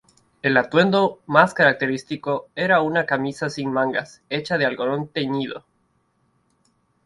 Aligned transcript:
El 0.41 0.57
atuendo 0.57 1.21
más 1.27 1.53
característico 1.53 2.49
era 2.55 2.81
una 2.81 3.05
camisa 3.05 3.51
sin 3.51 3.71
mangas 3.71 4.23
hecha 4.31 4.57
de 4.57 4.65
algodón 4.65 5.09
teñido. 5.09 5.63